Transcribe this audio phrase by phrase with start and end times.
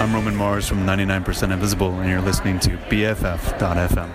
[0.00, 4.08] I'm Roman Mars from 99% Invisible, and you're listening to BFF.FM.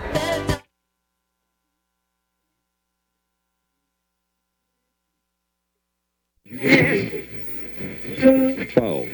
[8.72, 9.08] Twelve.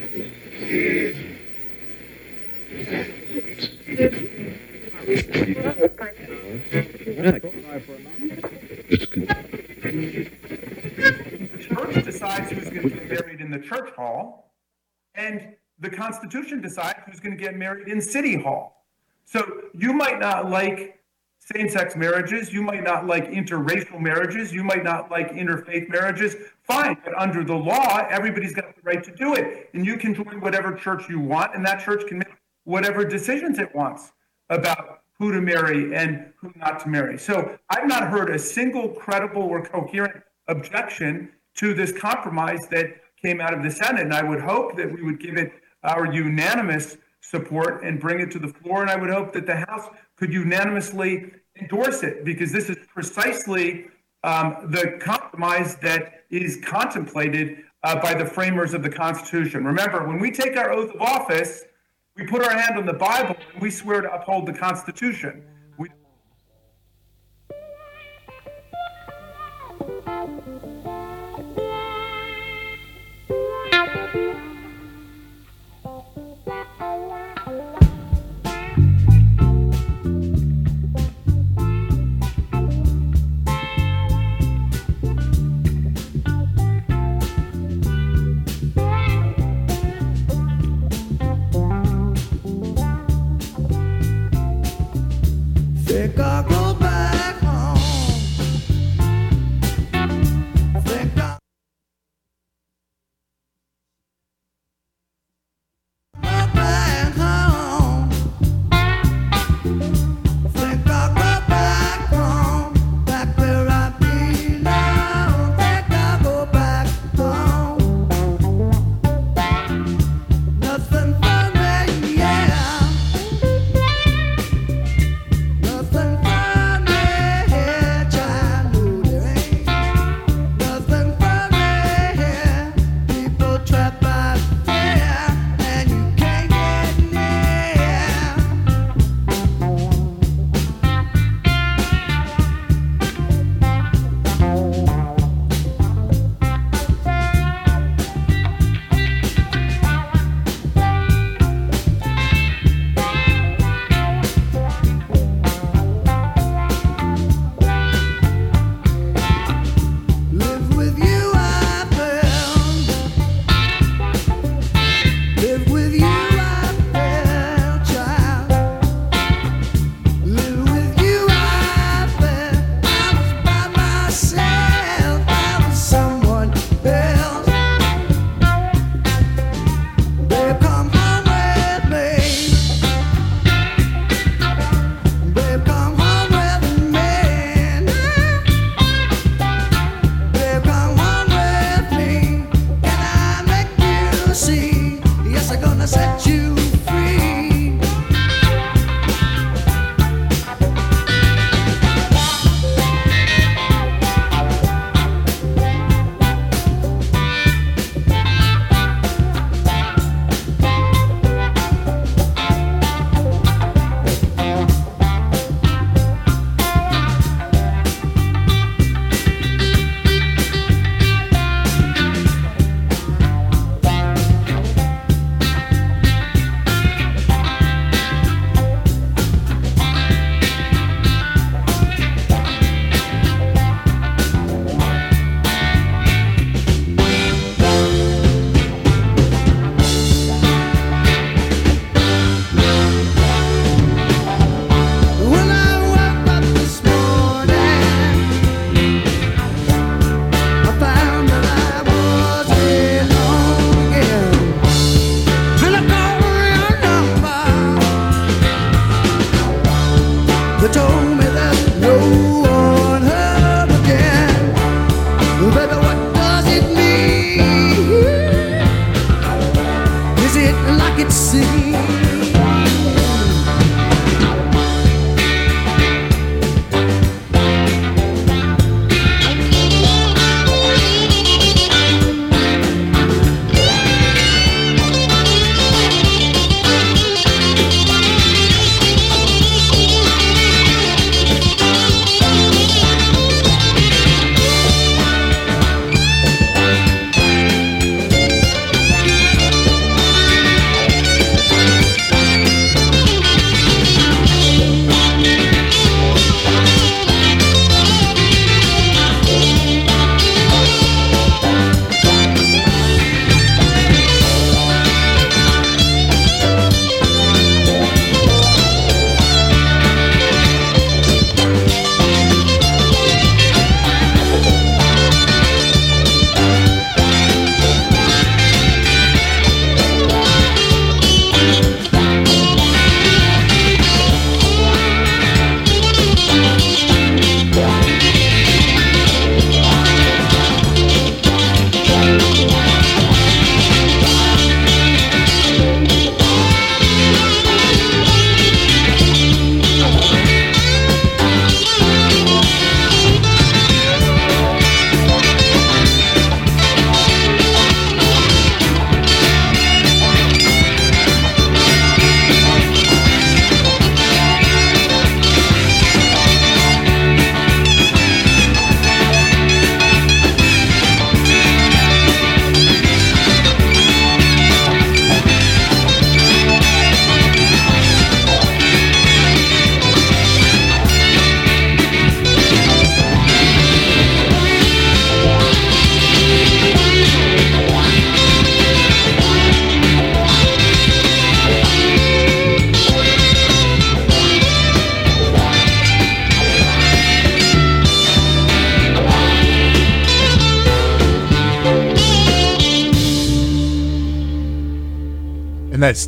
[11.59, 14.53] church decides who's going to be buried in the church hall,
[15.15, 18.85] and the Constitution decides who's going to get married in City Hall.
[19.25, 20.99] So you might not like
[21.39, 26.35] same sex marriages, you might not like interracial marriages, you might not like interfaith marriages.
[26.63, 29.69] Fine, but under the law, everybody's got the right to do it.
[29.73, 33.57] And you can join whatever church you want, and that church can make whatever decisions
[33.57, 34.11] it wants
[34.49, 37.17] about who to marry and who not to marry.
[37.17, 42.87] So I've not heard a single credible or coherent objection to this compromise that
[43.21, 44.01] came out of the Senate.
[44.01, 45.53] And I would hope that we would give it
[45.83, 48.81] our unanimous support and bring it to the floor.
[48.81, 53.87] And I would hope that the House could unanimously endorse it because this is precisely
[54.23, 59.65] um, the compromise that is contemplated uh, by the framers of the Constitution.
[59.65, 61.63] Remember, when we take our oath of office,
[62.15, 65.43] we put our hand on the Bible and we swear to uphold the Constitution.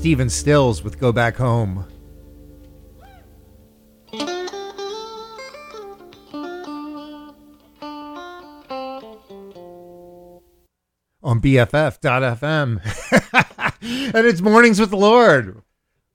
[0.03, 1.85] Stephen Stills with Go Back Home.
[11.23, 12.81] On BFF.FM.
[14.13, 15.61] and it's Mornings with the Lord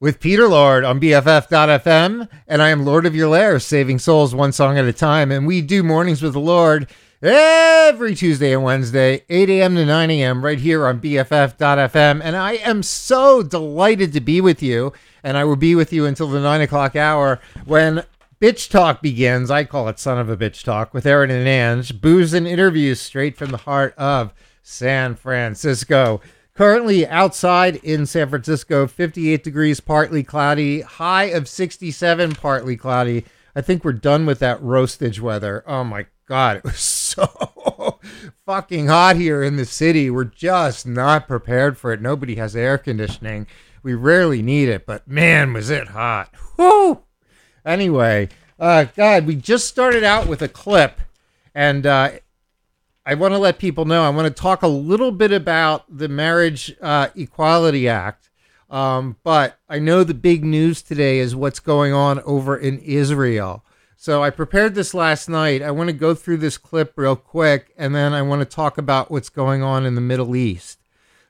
[0.00, 2.28] with Peter Lord on BFF.FM.
[2.46, 5.32] And I am Lord of Your Lair, saving souls one song at a time.
[5.32, 6.90] And we do Mornings with the Lord
[7.22, 9.74] every Tuesday and Wednesday, 8 a.m.
[9.74, 12.20] to 9 a.m., right here on BFF.FM.
[12.22, 14.92] And I am so delighted to be with you.
[15.22, 18.04] And I will be with you until the 9 o'clock hour when
[18.40, 19.50] Bitch Talk begins.
[19.50, 22.00] I call it Son of a Bitch Talk with Aaron and Ange.
[22.00, 24.32] Booze and interviews straight from the heart of
[24.62, 26.20] San Francisco.
[26.54, 33.24] Currently outside in San Francisco, 58 degrees, partly cloudy, high of 67, partly cloudy.
[33.54, 35.64] I think we're done with that roastage weather.
[35.66, 36.78] Oh my God, it was
[37.18, 37.98] so
[38.46, 40.10] fucking hot here in the city.
[40.10, 42.00] We're just not prepared for it.
[42.00, 43.46] Nobody has air conditioning.
[43.82, 46.34] We rarely need it, but man, was it hot.
[46.56, 47.02] Whoo!
[47.64, 48.28] Anyway,
[48.58, 51.00] uh, God, we just started out with a clip,
[51.54, 52.10] and uh,
[53.06, 54.04] I want to let people know.
[54.04, 58.30] I want to talk a little bit about the Marriage uh, Equality Act.
[58.70, 63.64] Um, but I know the big news today is what's going on over in Israel.
[64.00, 65.60] So I prepared this last night.
[65.60, 68.78] I want to go through this clip real quick, and then I want to talk
[68.78, 70.78] about what's going on in the Middle East.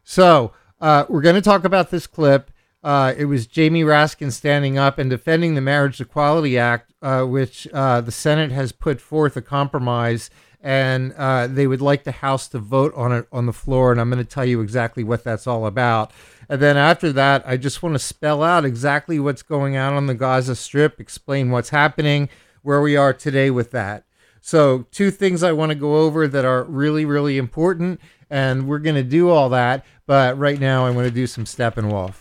[0.04, 2.50] So uh, we're going to talk about this clip.
[2.84, 7.66] Uh, it was Jamie Raskin standing up and defending the Marriage Equality Act, uh, which
[7.72, 10.28] uh, the Senate has put forth a compromise
[10.60, 13.92] and uh, they would like the House to vote on it on the floor.
[13.92, 16.10] And I'm going to tell you exactly what that's all about.
[16.50, 20.06] And then after that, I just want to spell out exactly what's going on on
[20.06, 22.28] the Gaza Strip, explain what's happening,
[22.68, 24.04] where we are today with that.
[24.42, 27.98] So, two things I want to go over that are really, really important,
[28.28, 29.86] and we're going to do all that.
[30.04, 32.16] But right now, I want to do some Steppenwolf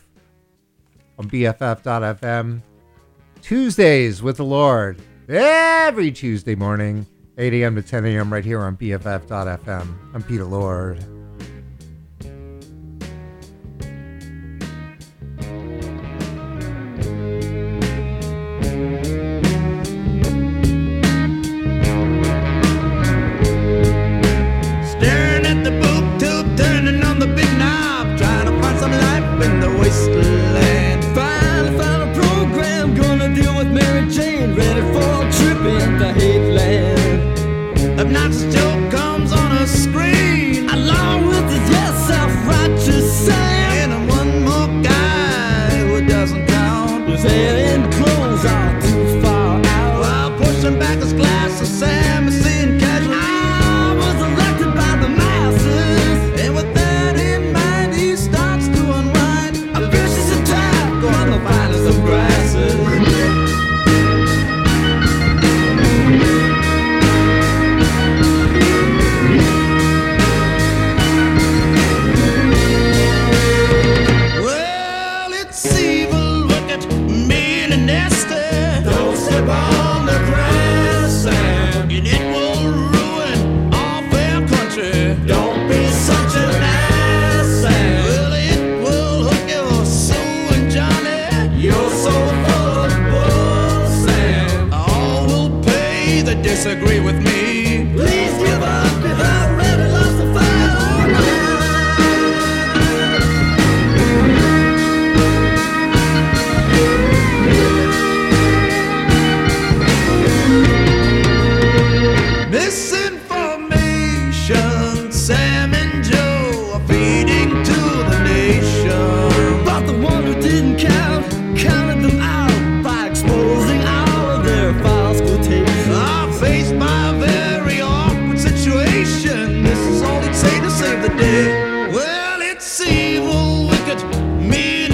[1.20, 2.62] on BFF.FM.
[3.42, 7.06] Tuesdays with the Lord every Tuesday morning.
[7.38, 7.76] 8 a.m.
[7.76, 8.32] to 10 a.m.
[8.32, 9.98] right here on BFF.FM.
[10.14, 11.17] I'm Peter Lord.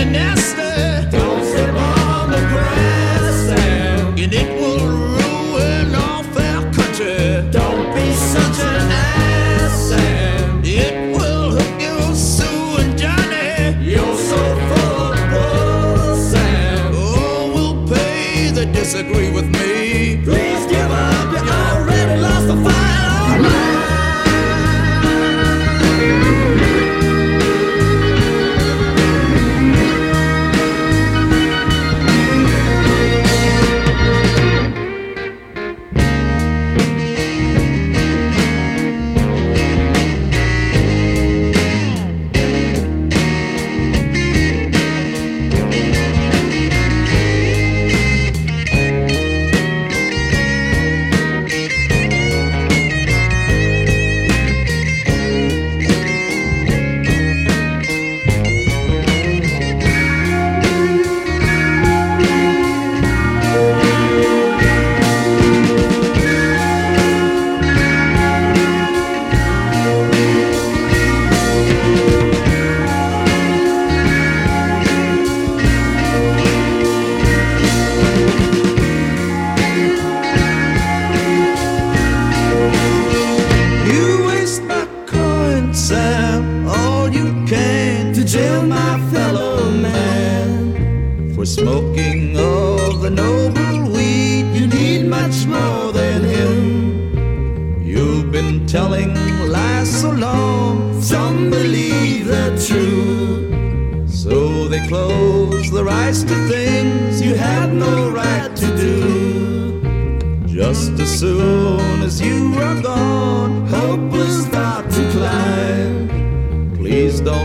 [0.05, 1.32] Mean, and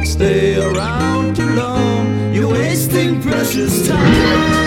[0.09, 4.58] stay around too long, you're wasting precious time.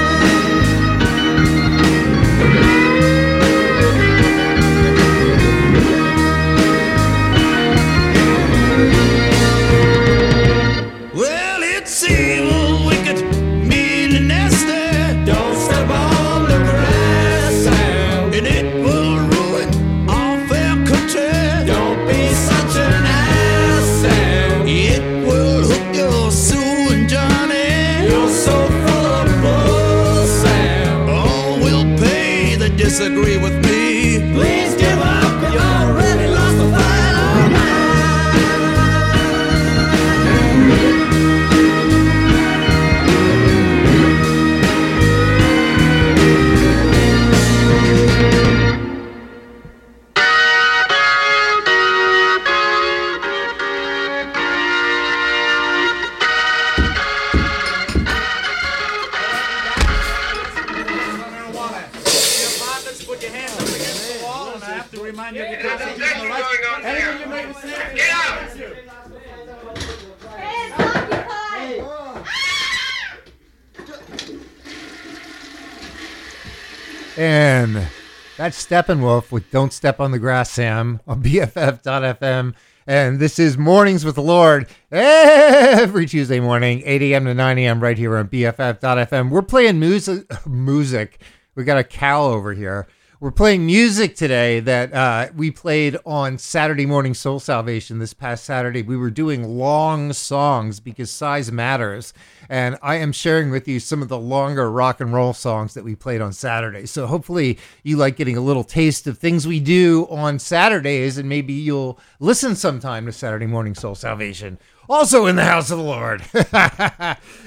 [78.72, 82.54] Steppenwolf with Don't Step on the Grass, Sam, on BFF.FM.
[82.88, 87.26] And this is Mornings with the Lord every Tuesday morning, 8 a.m.
[87.26, 87.84] to 9 a.m.
[87.84, 89.30] right here on BFF.FM.
[89.30, 90.26] We're playing music.
[90.48, 91.22] music.
[91.54, 92.88] We got a cow over here.
[93.22, 98.44] We're playing music today that uh, we played on Saturday Morning Soul Salvation this past
[98.44, 98.82] Saturday.
[98.82, 102.16] We were doing long songs because size matters.
[102.50, 105.84] And I am sharing with you some of the longer rock and roll songs that
[105.84, 106.88] we played on Saturday.
[106.88, 111.30] So hopefully you like getting a little taste of things we do on Saturdays, and
[111.30, 114.58] maybe you'll listen sometime to Saturday Morning Soul Salvation.
[114.90, 116.24] Also in the house of the Lord,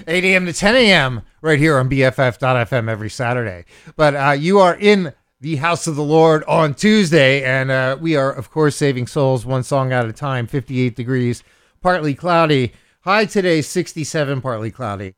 [0.07, 0.47] 8 a.m.
[0.47, 1.23] to 10 a.m.
[1.43, 3.65] right here on BFF.FM every Saturday.
[3.97, 5.13] But uh, you are in
[5.45, 9.45] the house of the Lord on Tuesday, and uh, we are, of course, saving souls
[9.45, 10.47] one song at a time.
[10.47, 11.45] 58 degrees,
[11.83, 12.73] partly cloudy.
[13.03, 15.17] High today, 67, partly cloudy.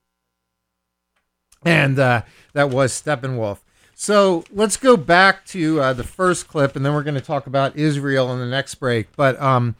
[1.65, 2.23] And uh,
[2.55, 3.59] that was Steppenwolf.
[3.95, 7.47] So let's go back to uh, the first clip, and then we're going to talk
[7.47, 9.15] about Israel in the next break.
[9.15, 9.77] But um,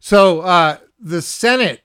[0.00, 1.80] so uh, the Senate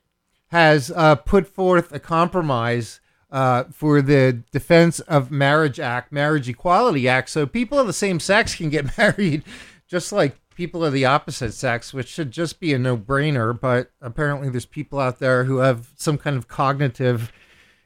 [0.48, 3.00] has uh, put forth a compromise
[3.33, 8.19] uh, for the Defense of Marriage Act, Marriage Equality Act, so people of the same
[8.19, 9.43] sex can get married,
[9.87, 13.59] just like people of the opposite sex, which should just be a no-brainer.
[13.59, 17.33] But apparently, there's people out there who have some kind of cognitive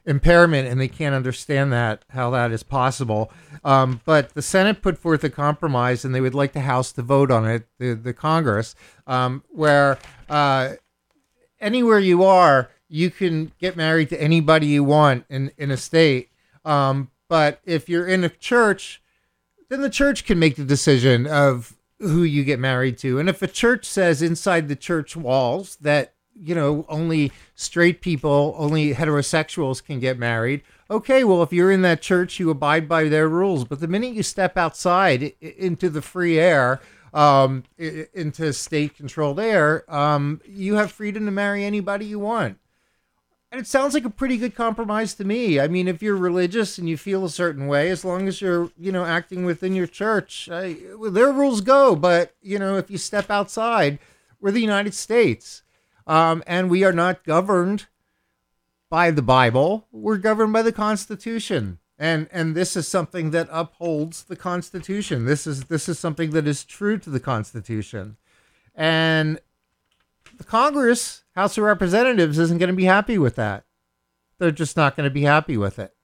[0.04, 3.30] impairment and they can't understand that how that is possible.
[3.62, 7.02] Um, but the Senate put forth a compromise, and they would like the House to
[7.02, 8.74] vote on it, the the Congress,
[9.06, 10.74] um, where uh,
[11.58, 16.30] anywhere you are, you can get married to anybody you want in in a state.
[16.64, 19.02] Um, but if you're in a church,
[19.68, 23.18] then the church can make the decision of who you get married to.
[23.18, 28.54] And if a church says inside the church walls that you know only straight people,
[28.56, 33.08] only heterosexuals can get married, okay, well if you're in that church, you abide by
[33.08, 33.64] their rules.
[33.64, 36.80] But the minute you step outside into the free air,
[37.12, 42.58] um, into state-controlled air, um, you have freedom to marry anybody you want.
[43.50, 45.58] And it sounds like a pretty good compromise to me.
[45.58, 48.70] I mean, if you're religious and you feel a certain way, as long as you're,
[48.76, 50.76] you know, acting within your church, I,
[51.10, 51.96] their rules go.
[51.96, 53.98] But you know, if you step outside,
[54.38, 55.62] we're the United States,
[56.06, 57.86] um, and we are not governed
[58.90, 59.86] by the Bible.
[59.92, 65.24] We're governed by the Constitution, and and this is something that upholds the Constitution.
[65.24, 68.18] This is this is something that is true to the Constitution,
[68.74, 69.40] and
[70.38, 73.64] the Congress, House of Representatives, isn't going to be happy with that.
[74.38, 75.94] They're just not going to be happy with it.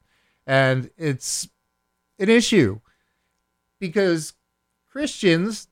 [0.46, 1.48] And it's
[2.18, 2.80] an issue
[3.80, 4.34] because
[4.90, 5.68] Christians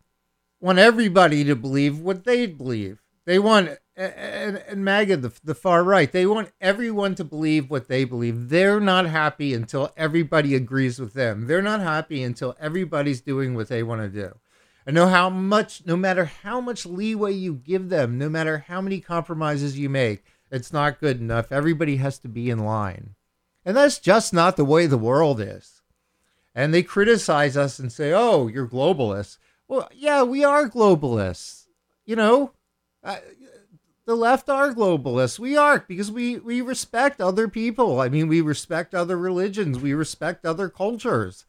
[0.60, 3.02] want everybody to believe what they believe.
[3.24, 7.88] They want, and, and MAGA, the, the far right, they want everyone to believe what
[7.88, 8.48] they believe.
[8.48, 11.46] They're not happy until everybody agrees with them.
[11.46, 14.38] They're not happy until everybody's doing what they want to do.
[14.86, 18.80] And know how much, no matter how much leeway you give them, no matter how
[18.80, 21.52] many compromises you make, it's not good enough.
[21.52, 23.14] Everybody has to be in line.
[23.64, 25.82] And that's just not the way the world is.
[26.54, 29.38] And they criticize us and say, oh, you're globalists.
[29.68, 31.66] Well, yeah, we are globalists.
[32.04, 32.52] You know,
[34.04, 35.38] the left are globalists.
[35.38, 38.00] We are because we, we respect other people.
[38.00, 41.46] I mean, we respect other religions, we respect other cultures.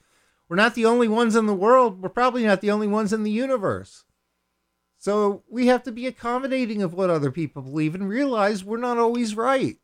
[0.54, 2.00] We're not the only ones in the world.
[2.00, 4.04] We're probably not the only ones in the universe.
[5.00, 9.00] So we have to be accommodating of what other people believe and realize we're not
[9.00, 9.78] always right.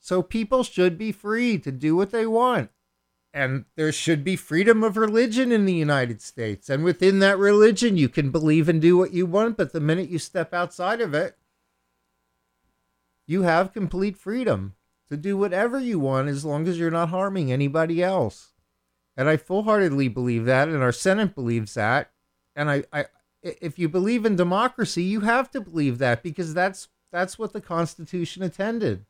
[0.00, 2.70] So people should be free to do what they want.
[3.32, 6.68] And there should be freedom of religion in the United States.
[6.68, 9.56] And within that religion, you can believe and do what you want.
[9.56, 11.36] But the minute you step outside of it,
[13.28, 14.74] you have complete freedom
[15.08, 18.51] to do whatever you want as long as you're not harming anybody else.
[19.16, 20.68] And I full heartedly believe that.
[20.68, 22.10] And our Senate believes that.
[22.56, 23.06] And I, I,
[23.42, 27.60] if you believe in democracy, you have to believe that because that's that's what the
[27.60, 29.04] Constitution intended.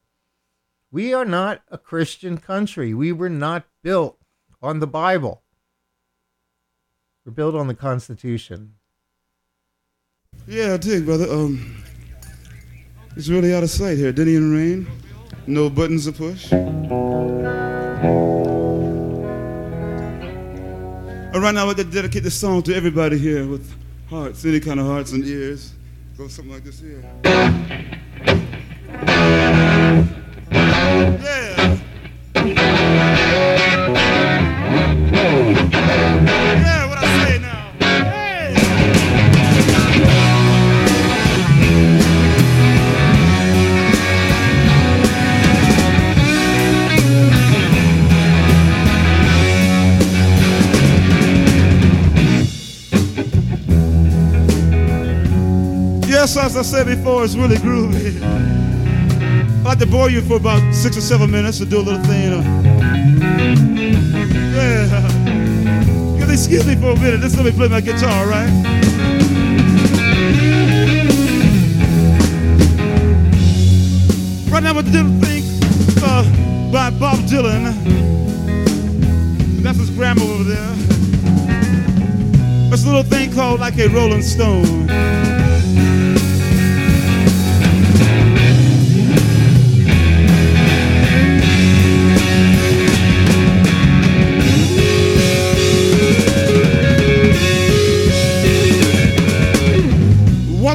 [0.90, 2.92] We are not a Christian country.
[2.92, 4.18] We were not built
[4.60, 5.42] on the Bible.
[7.24, 8.74] We're built on the Constitution.
[10.46, 11.30] Yeah, I dig, brother.
[11.30, 11.84] Um,
[13.16, 14.12] it's really out of sight here.
[14.12, 14.86] Diddy and Rain.
[15.46, 16.52] No buttons to push.
[21.35, 23.75] Right, now I would dedicate this song to everybody here with
[24.09, 25.73] hearts, any kind of hearts and ears.
[26.16, 27.03] Go something like this here.
[30.53, 31.32] Yeah,
[56.35, 58.21] As I said before, it's really groovy.
[58.23, 62.03] I'd like to bore you for about six or seven minutes to do a little
[62.05, 62.33] thing.
[64.55, 65.09] Yeah.
[66.18, 67.21] Can excuse me for a minute?
[67.21, 68.49] Just let me play my guitar, right?
[74.51, 75.45] Right now, the little thing
[76.03, 77.75] uh, by Bob Dylan.
[79.62, 80.73] That's his grandma over there.
[82.73, 85.32] A little thing called like a Rolling Stone.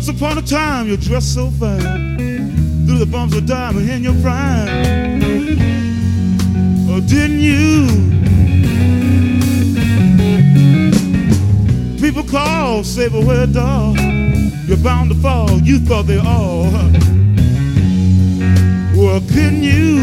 [0.08, 2.16] Once upon a time, you dressed so fine.
[2.86, 5.20] Through the bumps of diamond in your prime.
[6.90, 7.88] Oh, didn't you?
[12.00, 13.98] People call, say, but where dog?
[14.66, 15.60] You're bound to fall.
[15.60, 16.72] You thought they all.
[18.96, 19.64] Well, couldn't?
[19.64, 19.97] You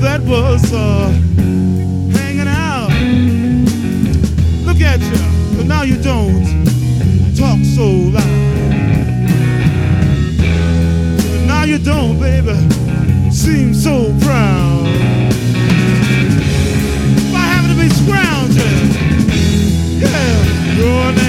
[0.00, 1.10] that was uh,
[2.16, 2.88] hanging out.
[4.64, 6.44] Look at you, but now you don't
[7.36, 8.24] talk so loud.
[10.38, 12.54] But now you don't, baby,
[13.30, 14.84] seem so proud.
[17.32, 18.88] By having to be scrounging,
[20.00, 21.19] yeah, your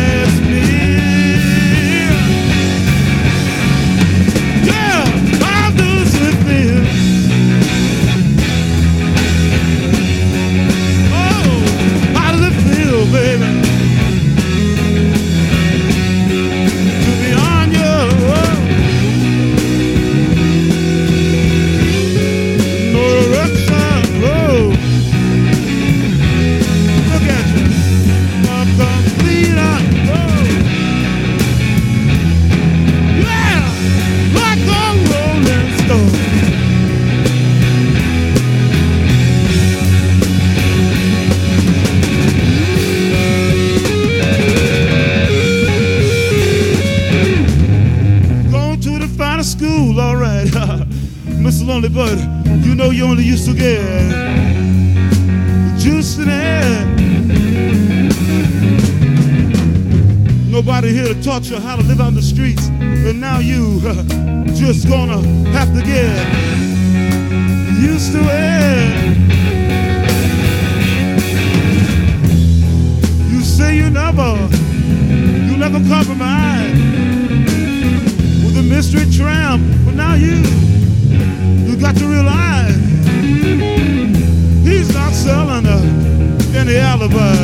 [53.01, 53.81] you only used to get
[55.79, 56.85] juice in it.
[60.47, 63.79] Nobody here to taught you how to live on the streets, and now you
[64.53, 66.13] just gonna have to get
[67.81, 69.17] used to it.
[73.31, 74.37] You say you never,
[75.49, 76.77] you never compromise
[78.45, 80.35] with a mystery tramp, but now you,
[81.65, 82.90] you got to realize
[85.71, 85.87] better
[86.51, 87.35] than the alibi.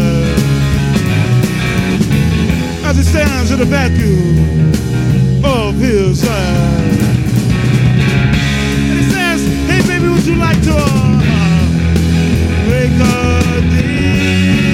[2.88, 4.74] As he stands in the vacuum
[5.44, 7.02] of his life,
[8.90, 11.18] And he says, hey baby, would you like to uh,
[12.70, 14.67] make a deal?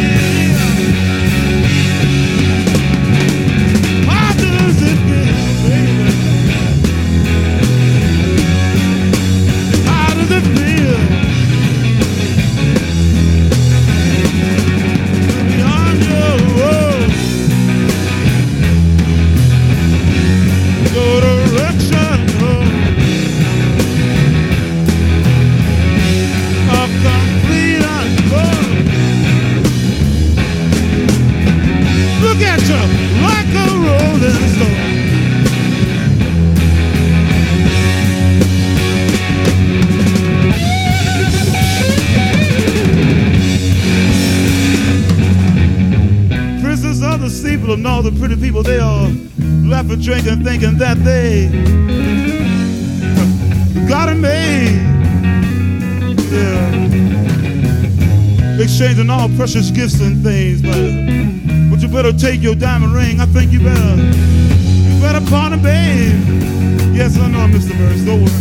[59.23, 63.21] All precious gifts and things, but, but you better take your diamond ring.
[63.21, 66.93] I think you better, you better pawn it, babe.
[66.93, 67.77] Yes, I know, Mr.
[67.77, 68.33] Burns, don't worry.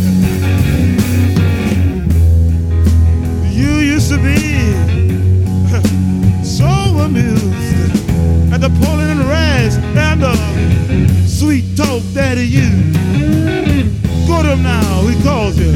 [3.49, 4.73] You used to be
[6.43, 7.43] so amused
[8.51, 10.35] at the pulling and rags and the
[11.25, 12.69] sweet talk daddy you.
[14.27, 15.71] Go to him now, he calls you.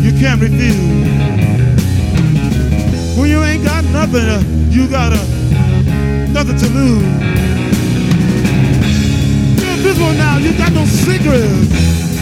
[0.00, 1.85] You can't refuse.
[3.16, 5.16] When you ain't got nothing, you got uh,
[6.36, 7.02] nothing to lose.
[9.58, 12.15] You're invisible now, you got no secrets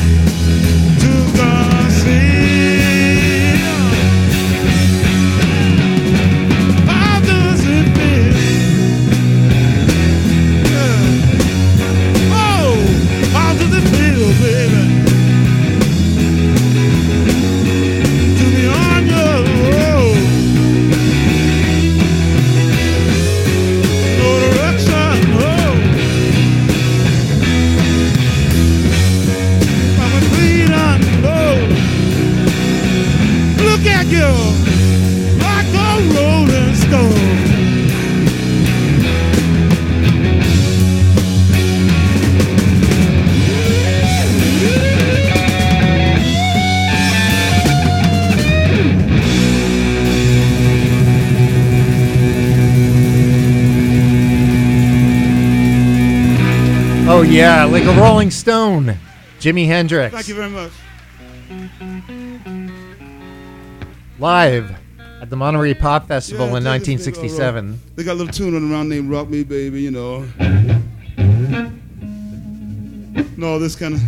[57.29, 58.97] yeah, like a Rolling Stone.
[59.41, 60.15] Jimi Hendrix.
[60.15, 60.73] Thank you very much.
[64.19, 64.77] Live
[65.21, 67.81] at the Monterey Pop Festival Yeah, in take this big old 1967.
[67.97, 70.27] They got a little tune on around named Rock Me Baby, you know.
[73.37, 74.01] No, this kind of.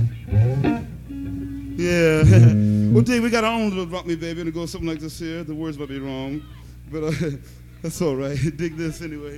[1.79, 2.23] Yeah.
[2.93, 5.01] well, Dave, we got our own little Rock Me Baby, and it goes something like
[5.01, 5.45] this here.
[5.45, 6.43] The words might be wrong,
[6.91, 7.13] but uh,
[7.83, 8.39] that's all right.
[8.57, 9.37] Dig this anyway.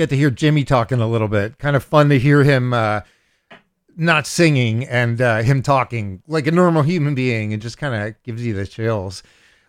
[0.00, 1.58] Get to hear Jimi talking a little bit.
[1.58, 3.02] Kind of fun to hear him uh,
[3.98, 7.52] not singing and uh, him talking like a normal human being.
[7.52, 9.22] It just kind of gives you the chills.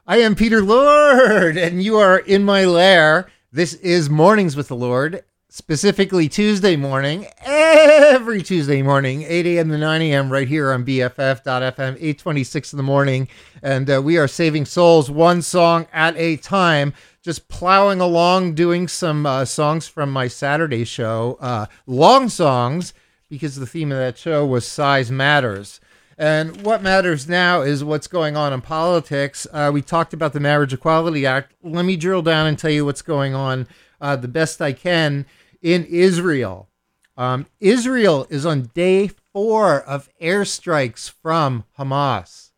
[0.07, 3.29] I am Peter Lord, and you are in my lair.
[3.51, 9.67] This is Mornings with the Lord, specifically Tuesday morning, every Tuesday morning, 8 a.m.
[9.67, 13.27] to 9 a.m., right here on BFF.FM, 826 in the morning.
[13.61, 18.87] And uh, we are saving souls one song at a time, just plowing along, doing
[18.87, 22.93] some uh, songs from my Saturday show, uh, long songs,
[23.29, 25.79] because the theme of that show was Size Matters.
[26.17, 29.47] And what matters now is what's going on in politics.
[29.51, 31.53] Uh, we talked about the Marriage Equality Act.
[31.63, 33.67] Let me drill down and tell you what's going on
[33.99, 35.25] uh, the best I can
[35.61, 36.69] in Israel.
[37.17, 42.51] Um, Israel is on day four of airstrikes from Hamas.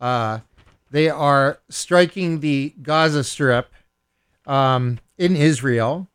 [0.00, 0.40] Uh,
[0.90, 3.72] they are striking the Gaza Strip
[4.46, 6.08] um, in Israel.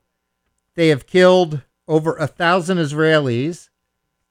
[0.76, 3.70] They have killed over a thousand Israelis.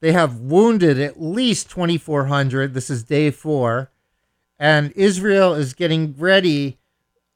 [0.01, 2.75] They have wounded at least 2,400.
[2.75, 3.91] This is day four.
[4.59, 6.79] And Israel is getting ready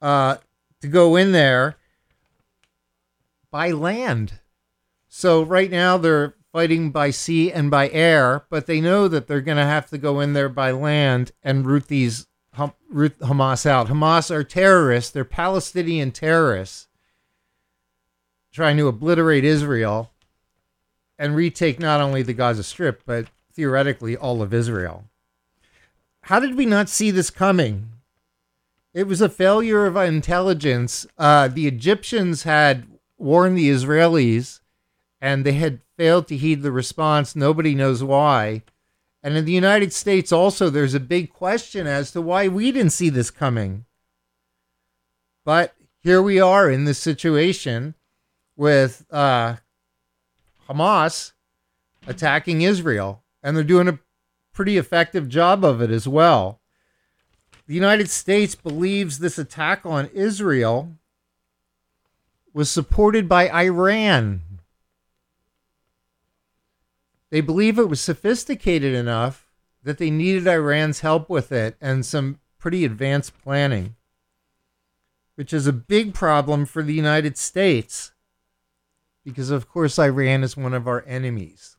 [0.00, 0.36] uh,
[0.80, 1.76] to go in there
[3.50, 4.40] by land.
[5.08, 9.40] So right now they're fighting by sea and by air, but they know that they're
[9.40, 12.26] going to have to go in there by land and root these
[12.88, 13.88] Root Hamas out.
[13.88, 15.10] Hamas are terrorists.
[15.10, 16.88] They're Palestinian terrorists
[18.52, 20.10] trying to obliterate Israel
[21.18, 25.04] and retake not only the Gaza Strip, but theoretically all of Israel.
[26.22, 27.90] How did we not see this coming?
[28.92, 31.06] It was a failure of intelligence.
[31.16, 32.86] Uh, the Egyptians had
[33.18, 34.60] warned the Israelis
[35.20, 37.36] and they had failed to heed the response.
[37.36, 38.62] Nobody knows why.
[39.22, 42.92] And in the United States, also, there's a big question as to why we didn't
[42.92, 43.84] see this coming.
[45.44, 47.94] But here we are in this situation
[48.56, 49.56] with uh,
[50.68, 51.32] Hamas
[52.06, 53.98] attacking Israel, and they're doing a
[54.52, 56.60] pretty effective job of it as well.
[57.66, 60.96] The United States believes this attack on Israel
[62.52, 64.42] was supported by Iran.
[67.30, 69.46] They believe it was sophisticated enough
[69.82, 73.96] that they needed Iran's help with it and some pretty advanced planning,
[75.36, 78.12] which is a big problem for the United States
[79.24, 81.76] because, of course, Iran is one of our enemies.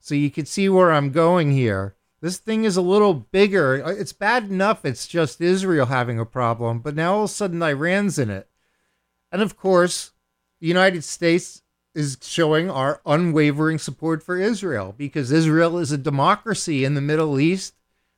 [0.00, 1.94] So you can see where I'm going here.
[2.20, 3.76] This thing is a little bigger.
[3.76, 7.62] It's bad enough it's just Israel having a problem, but now all of a sudden
[7.62, 8.48] Iran's in it.
[9.30, 10.12] And of course,
[10.60, 11.62] the United States
[11.94, 17.38] is showing our unwavering support for Israel because Israel is a democracy in the Middle
[17.38, 17.74] East.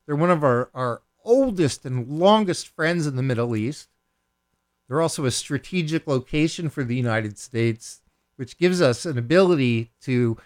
[0.07, 3.89] They're one of our, our oldest and longest friends in the Middle East.
[4.87, 8.03] They're also a strategic location for the United States,
[8.37, 10.37] which gives us an ability to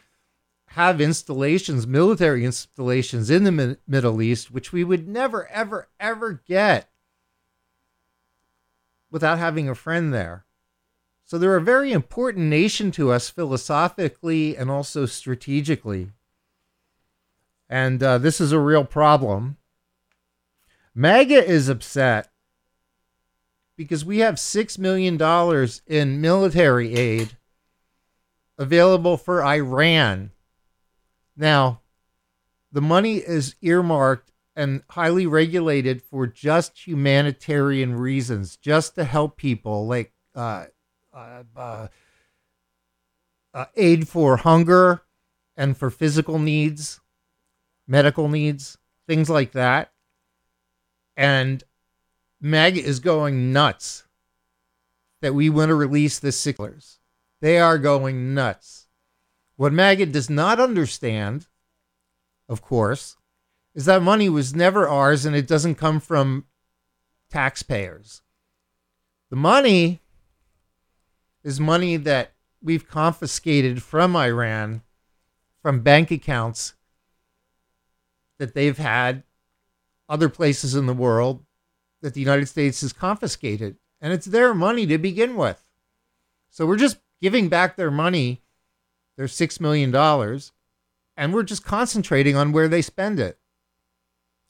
[0.73, 6.43] have installations, military installations in the Mi- Middle East, which we would never, ever, ever
[6.47, 6.89] get
[9.11, 10.45] without having a friend there.
[11.29, 16.09] So they're a very important nation to us philosophically and also strategically.
[17.69, 19.59] And uh, this is a real problem.
[20.95, 22.31] MAGA is upset
[23.77, 25.21] because we have $6 million
[25.87, 27.37] in military aid
[28.57, 30.31] available for Iran.
[31.37, 31.83] Now,
[32.73, 39.87] the money is earmarked and highly regulated for just humanitarian reasons, just to help people
[39.87, 40.65] like uh,
[41.19, 41.89] uh, uh,
[43.55, 45.03] uh, aid for hunger
[45.57, 47.01] and for physical needs,
[47.87, 49.93] medical needs, things like that.
[51.17, 51.65] And
[52.41, 54.05] MAGA is going nuts
[55.21, 56.99] that we want to release the sicklers.
[57.41, 58.87] They are going nuts.
[59.57, 61.49] What MAGA does not understand,
[62.49, 63.17] of course,
[63.75, 66.47] is that money was never ours and it doesn't come from
[67.29, 68.23] taxpayers.
[69.31, 70.01] The money
[71.45, 74.83] is money that we've confiscated from Iran
[75.63, 76.75] from bank accounts
[78.39, 79.23] that they've had
[80.09, 81.45] other places in the world
[82.01, 83.77] that the United States has confiscated.
[84.01, 85.65] And it's their money to begin with.
[86.51, 88.43] So we're just giving back their money,
[89.17, 89.95] their $6 million,
[91.17, 93.39] and we're just concentrating on where they spend it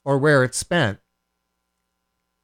[0.05, 0.99] or where it's spent.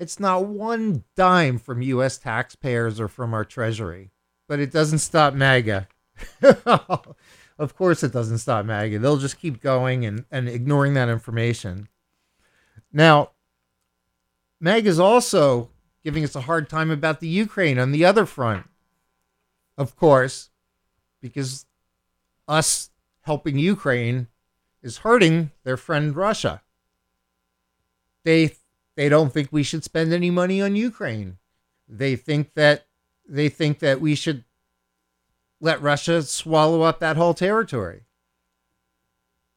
[0.00, 2.18] It's not one dime from U.S.
[2.18, 4.10] taxpayers or from our Treasury
[4.54, 5.88] but it doesn't stop MAGA.
[7.58, 9.00] of course, it doesn't stop MAGA.
[9.00, 11.88] They'll just keep going and, and ignoring that information.
[12.92, 13.30] Now,
[14.60, 15.70] MAGA is also
[16.04, 18.68] giving us a hard time about the Ukraine on the other front.
[19.76, 20.50] Of course,
[21.20, 21.66] because
[22.46, 22.90] us
[23.22, 24.28] helping Ukraine
[24.84, 26.62] is hurting their friend Russia.
[28.22, 28.54] They
[28.94, 31.38] they don't think we should spend any money on Ukraine.
[31.88, 32.86] They think that
[33.28, 34.44] they think that we should
[35.60, 38.02] let Russia swallow up that whole territory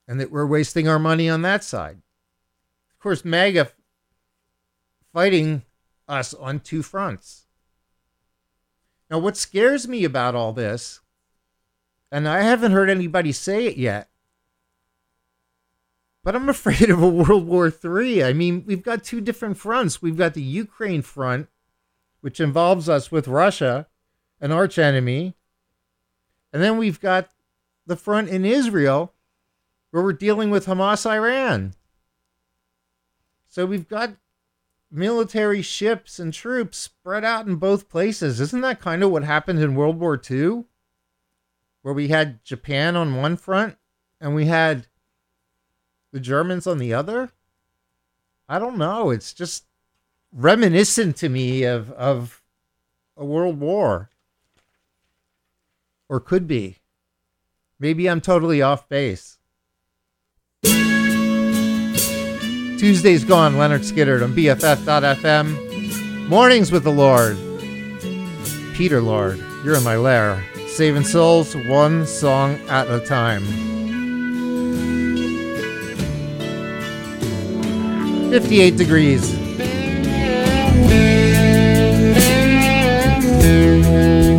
[0.07, 1.97] and that we're wasting our money on that side.
[2.91, 3.71] Of course, MAGA
[5.13, 5.63] fighting
[6.07, 7.45] us on two fronts.
[9.09, 11.01] Now, what scares me about all this,
[12.11, 14.09] and I haven't heard anybody say it yet,
[16.23, 18.23] but I'm afraid of a World War III.
[18.23, 20.01] I mean, we've got two different fronts.
[20.01, 21.47] We've got the Ukraine front,
[22.21, 23.87] which involves us with Russia,
[24.41, 25.35] an arch enemy.
[26.51, 27.29] And then we've got
[27.85, 29.13] the front in Israel,
[29.91, 31.73] where we're dealing with Hamas Iran.
[33.47, 34.17] So we've got
[34.91, 38.39] military ships and troops spread out in both places.
[38.39, 40.65] Isn't that kind of what happened in World War II?
[41.81, 43.77] Where we had Japan on one front
[44.19, 44.87] and we had
[46.11, 47.31] the Germans on the other?
[48.49, 49.09] I don't know.
[49.09, 49.65] It's just
[50.31, 52.41] reminiscent to me of of
[53.15, 54.09] a world war.
[56.09, 56.77] Or could be.
[57.79, 59.37] Maybe i'm totally off base.
[62.79, 67.37] Tuesday's gone Lynyrd Skynyrd on bff.fm mornings with the lord.
[68.75, 70.43] Peter Lorde you're in my lair.
[70.67, 73.43] Saving souls one song at a time.
[78.29, 79.46] 58 degrees
[80.77, 81.17] thank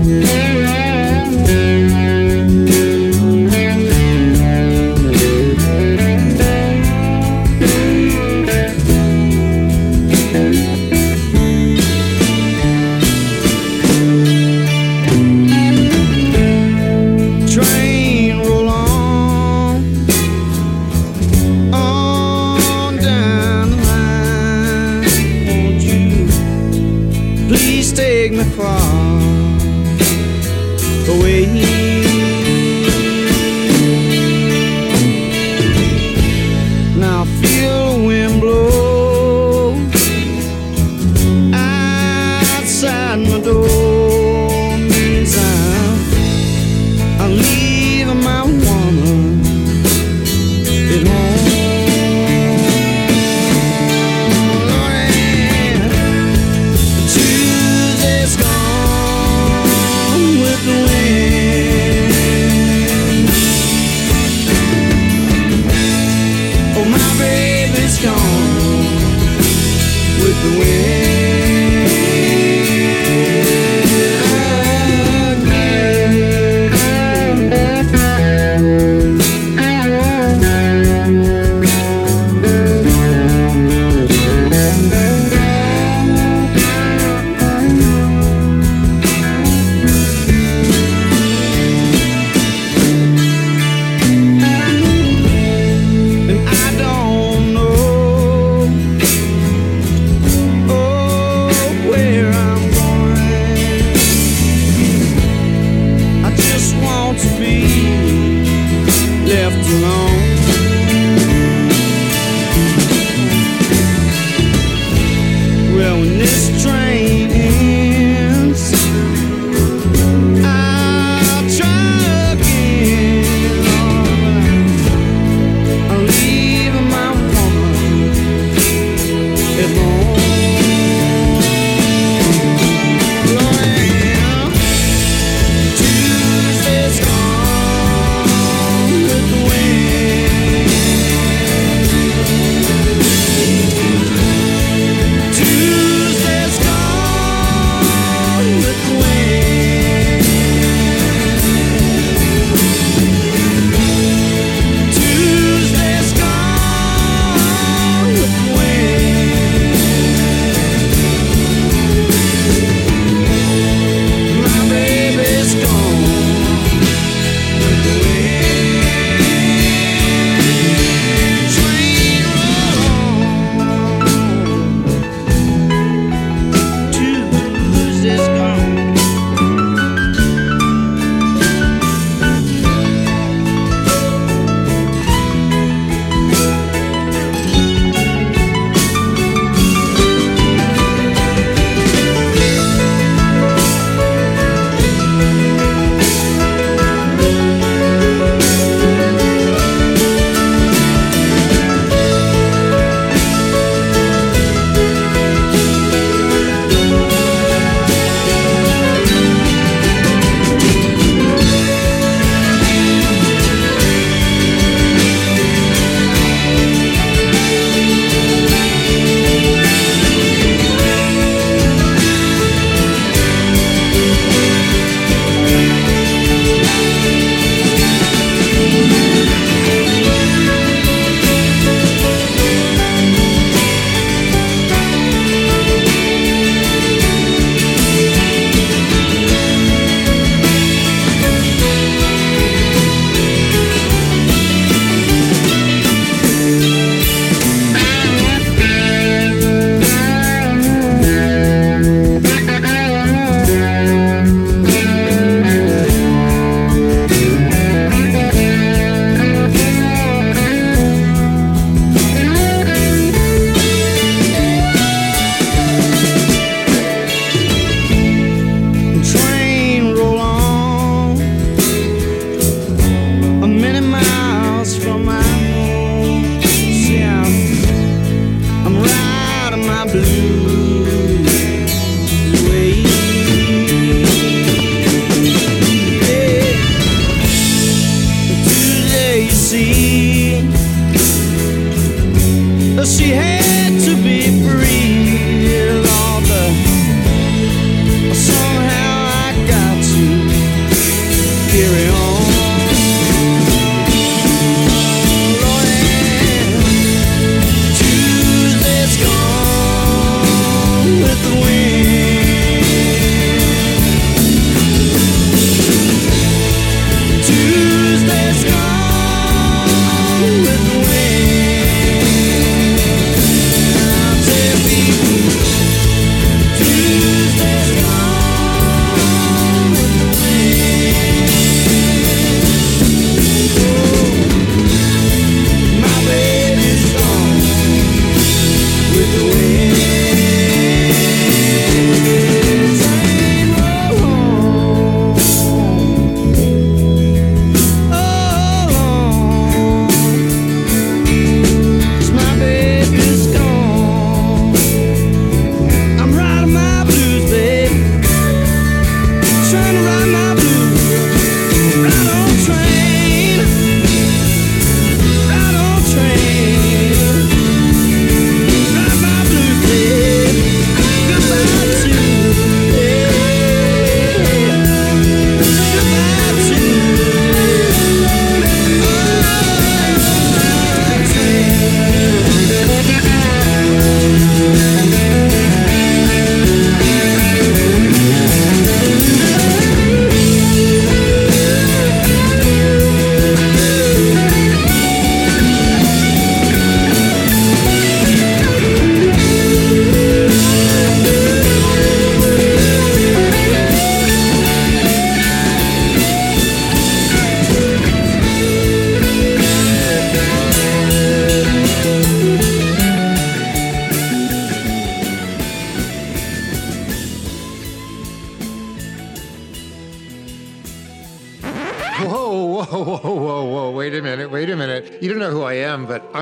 [0.06, 0.47] you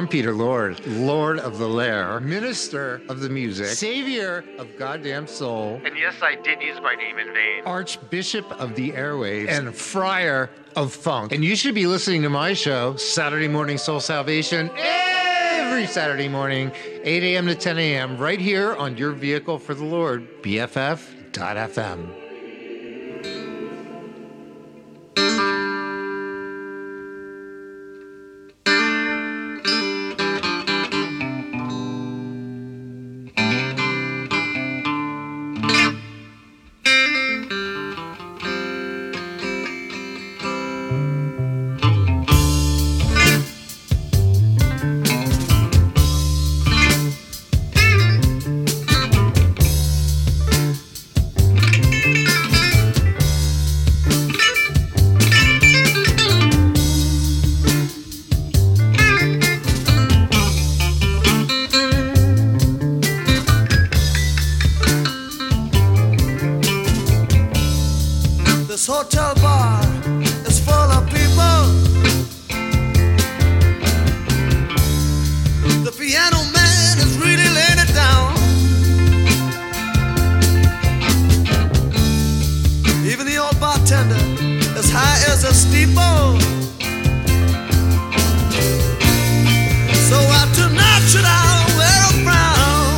[0.07, 5.81] I'm Peter Lorde, Lord of the Lair, Minister of the Music, Savior of Goddamn Soul,
[5.85, 7.65] And yes, I did use my name in vain.
[7.65, 11.33] Archbishop of the Airwaves, and Friar of Funk.
[11.33, 16.71] And you should be listening to my show, Saturday Morning Soul Salvation, every Saturday morning,
[17.03, 17.49] 8 a.m.
[17.49, 22.26] to 10 a.m., right here on your vehicle for the Lord, BFF.FM.
[84.79, 86.41] as high as a steeple.
[90.09, 92.97] So after night should I wear a frown?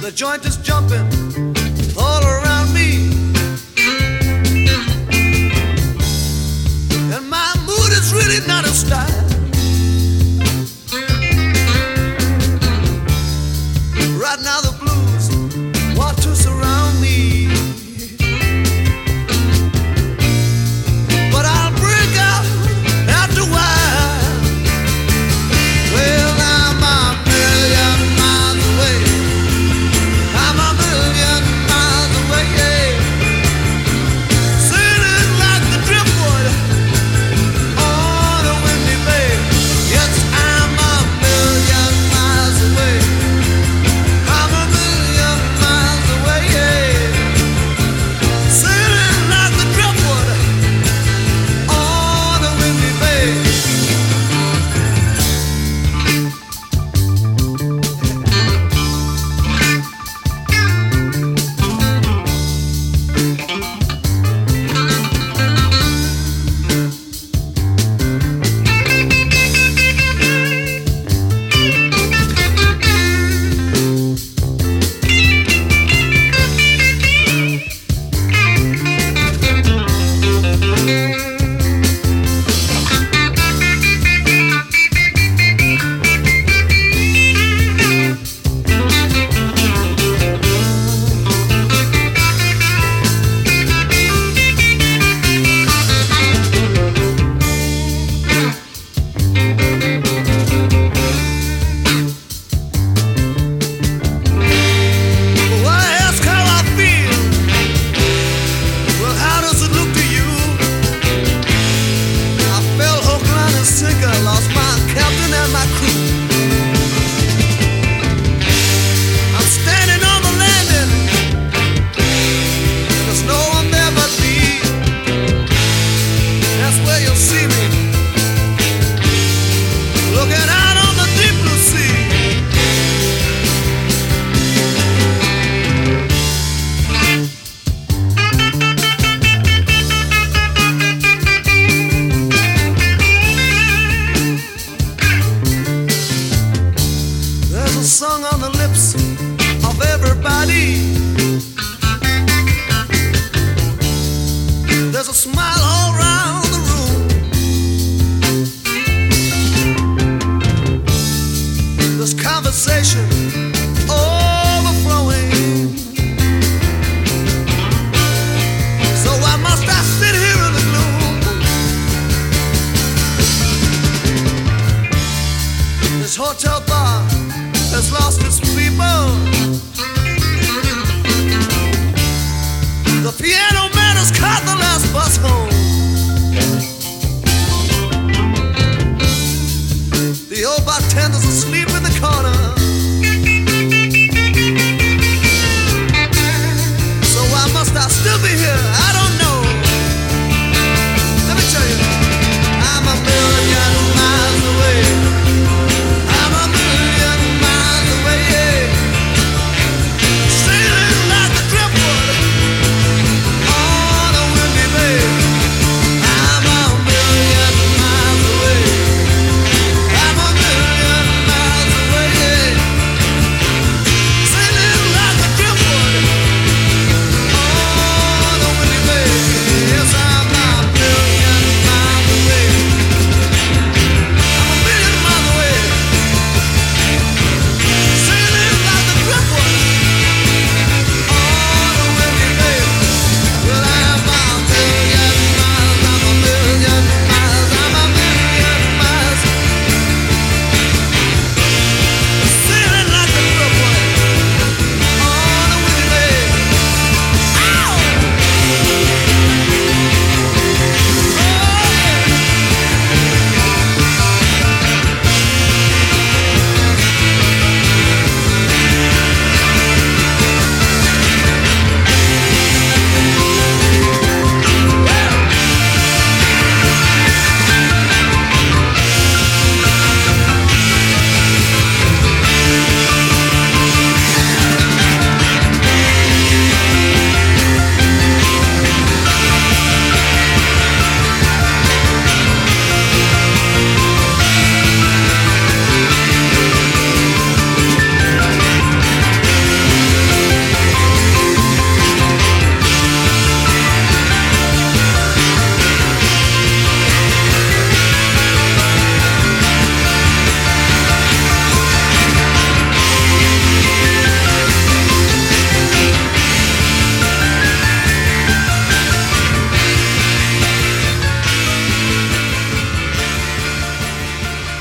[0.00, 0.42] The joint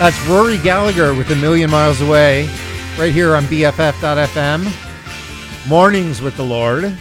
[0.02, 2.50] That's Rory Gallagher with A Million Miles Away,
[2.98, 4.68] right here on BFF.FM.
[5.70, 6.98] Mornings with the Lord.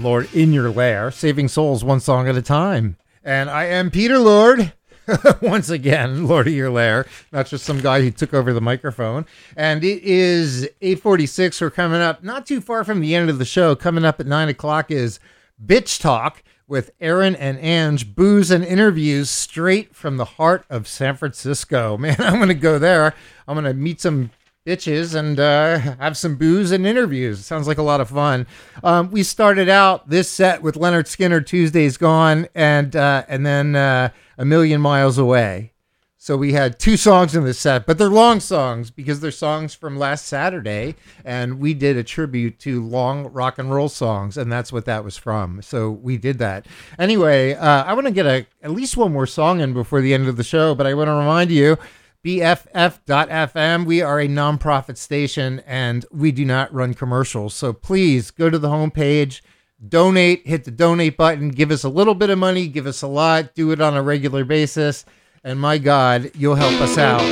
[0.00, 2.96] Lord in your lair, saving souls one song at a time.
[3.22, 4.72] And I am Peter Lorde.
[5.42, 9.26] Once again, Lord of your lair, not just some guy who took over the microphone.
[9.54, 11.60] And it is 846.
[11.60, 13.76] We're coming up not too far from the end of the show.
[13.76, 15.20] Coming up at 9 o'clock is
[15.62, 21.16] Bitch Talk with Aaron and Ange, booze and interviews straight from the heart of San
[21.16, 21.96] Francisco.
[21.98, 23.14] Man, I'm going to go there.
[23.46, 24.30] I'm going to meet some
[24.66, 27.44] bitches and uh, have some booze and interviews.
[27.46, 28.46] Sounds like a lot of fun.
[28.82, 33.76] Um, we started out this set with Lynyrd Skynyrd, Tuesday's Gone, and uh, and then
[33.76, 35.72] uh, A Million Miles Away.
[36.18, 39.74] So we had two songs in this set, but they're long songs because they're songs
[39.74, 40.94] from last Saturday,
[41.26, 45.04] and we did a tribute to long rock and roll songs, and that's what that
[45.04, 45.60] was from.
[45.60, 46.66] So we did that.
[46.98, 50.14] Anyway, uh, I want to get a at least one more song in before the
[50.14, 51.76] end of the show, but I want to remind you.
[52.24, 53.84] BFF.FM.
[53.84, 57.54] We are a nonprofit station and we do not run commercials.
[57.54, 59.42] So please go to the homepage,
[59.88, 63.06] donate, hit the donate button, give us a little bit of money, give us a
[63.06, 65.04] lot, do it on a regular basis
[65.46, 67.22] and my God, you'll help us out.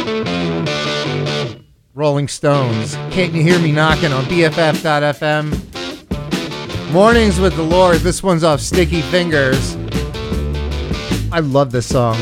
[1.95, 5.51] Rolling Stones, Can't You Hear Me Knocking on BFF.FM.
[6.93, 7.97] Mornings with the Lord.
[7.99, 9.75] This one's off Sticky Fingers.
[11.33, 12.15] I love this song.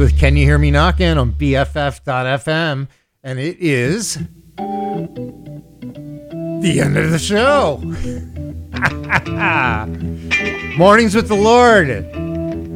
[0.00, 2.88] With Can You Hear Me Knocking on BFF.FM.
[3.22, 4.14] And it is
[6.62, 7.76] the end of the show.
[10.78, 11.90] Mornings with the Lord.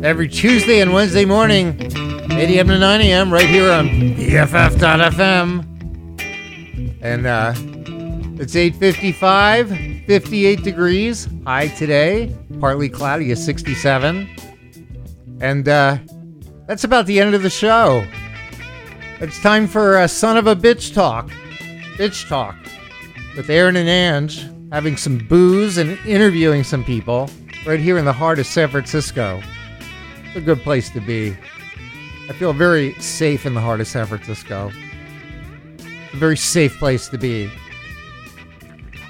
[0.05, 1.91] Every Tuesday and Wednesday morning, 8
[2.59, 2.68] a.m.
[2.68, 5.64] to 9 a.m., right here on BFF.FM.
[7.01, 7.55] And uh,
[8.39, 14.29] it's 8.55, 58 degrees, high today, partly cloudy, is 67.
[15.41, 15.97] And uh,
[16.66, 18.06] that's about the end of the show.
[19.20, 21.28] It's time for a Son of a Bitch Talk.
[21.96, 22.56] Bitch Talk.
[23.36, 27.30] With Aaron and Ange having some booze and interviewing some people
[27.66, 29.42] right here in the heart of San Francisco.
[30.26, 31.36] It's a good place to be.
[32.28, 34.72] I feel very safe in the heart of San Francisco.
[35.78, 37.50] It's a very safe place to be.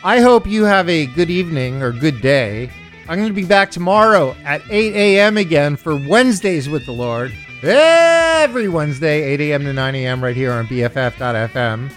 [0.02, 2.70] I hope you have a good evening or good day.
[3.06, 5.36] I'm going to be back tomorrow at 8 a.m.
[5.36, 7.34] again for Wednesdays with the Lord.
[7.62, 9.64] Every Wednesday, 8 a.m.
[9.64, 10.24] to 9 a.m.
[10.24, 11.92] right here on BFF.FM.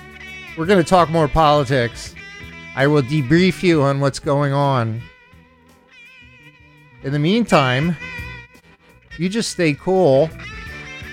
[0.58, 2.14] We're going to talk more politics.
[2.76, 5.02] I will debrief you on what's going on.
[7.04, 7.96] In the meantime,
[9.18, 10.30] you just stay cool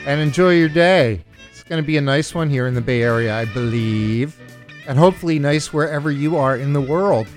[0.06, 1.22] and enjoy your day.
[1.52, 4.40] It's going to be a nice one here in the Bay Area, I believe,
[4.88, 7.28] and hopefully nice wherever you are in the world.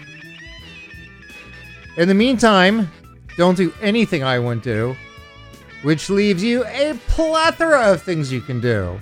[1.97, 2.91] In the meantime,
[3.37, 4.95] don't do anything I wouldn't do,
[5.81, 8.99] which leaves you a plethora of things you can do.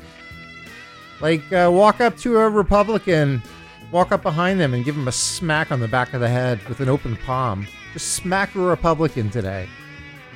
[1.20, 3.42] Like uh, walk up to a Republican,
[3.92, 6.66] walk up behind them and give them a smack on the back of the head
[6.70, 7.68] with an open palm.
[7.92, 9.68] Just smack a Republican today.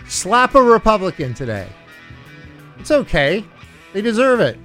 [0.10, 1.70] Slap a Republican today.
[2.78, 3.46] It's okay.
[3.94, 4.60] They deserve it.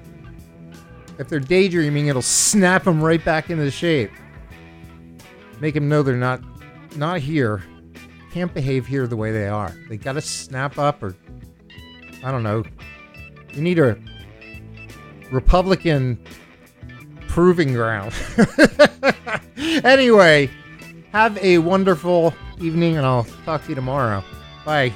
[1.18, 4.10] If they're daydreaming, it'll snap them right back into shape.
[5.60, 6.40] Make them know they're not
[6.96, 7.62] not here.
[8.34, 9.72] Can't behave here the way they are.
[9.88, 11.14] They got to snap up or
[12.24, 12.64] I don't know.
[13.52, 13.96] You need a
[15.30, 16.18] Republican
[17.28, 18.12] proving ground.
[19.84, 20.50] anyway,
[21.12, 24.24] have a wonderful evening and I'll talk to you tomorrow.
[24.64, 24.92] Bye.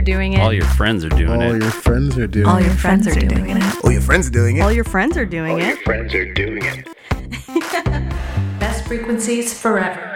[0.00, 0.40] Are doing it.
[0.40, 1.62] All your friends are doing All it.
[1.62, 2.64] your friends are doing All it.
[2.64, 3.62] your friends are doing it.
[3.84, 4.60] Oh, your friends are doing it.
[4.62, 5.62] All your friends are doing it.
[5.62, 6.86] All your friends are doing it.
[8.60, 10.06] Best frequencies forever.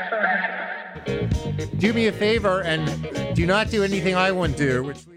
[1.78, 5.12] Do me a favor and do not do anything I wouldn't do, which leaves you
[5.12, 5.13] a.